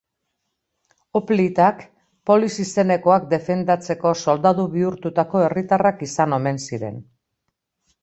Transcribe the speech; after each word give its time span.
Hoplitak, 1.19 1.83
polis 2.31 2.49
izenekoak 2.65 3.29
defendatzeko 3.35 4.17
soldadu 4.25 4.69
bihurtutako 4.75 5.47
herritarrak 5.47 6.07
izan 6.13 6.39
omen 6.43 6.65
ziren. 6.69 7.03